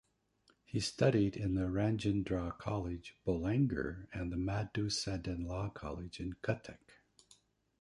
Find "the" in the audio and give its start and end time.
1.53-1.67, 4.31-4.35